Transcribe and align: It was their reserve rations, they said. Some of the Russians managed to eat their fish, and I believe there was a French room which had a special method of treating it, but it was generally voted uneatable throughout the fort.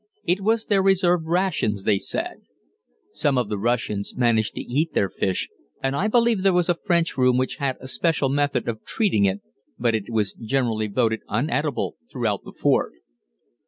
It 0.25 0.41
was 0.41 0.65
their 0.65 0.81
reserve 0.81 1.25
rations, 1.25 1.83
they 1.83 1.99
said. 1.99 2.41
Some 3.11 3.37
of 3.37 3.49
the 3.49 3.57
Russians 3.59 4.15
managed 4.17 4.55
to 4.55 4.61
eat 4.61 4.93
their 4.95 5.11
fish, 5.11 5.47
and 5.83 5.95
I 5.95 6.07
believe 6.07 6.41
there 6.41 6.53
was 6.55 6.69
a 6.69 6.73
French 6.73 7.19
room 7.19 7.37
which 7.37 7.57
had 7.57 7.77
a 7.79 7.87
special 7.87 8.27
method 8.27 8.67
of 8.67 8.83
treating 8.83 9.25
it, 9.25 9.41
but 9.77 9.93
it 9.93 10.09
was 10.09 10.33
generally 10.33 10.87
voted 10.87 11.21
uneatable 11.29 11.97
throughout 12.11 12.43
the 12.43 12.51
fort. 12.51 12.93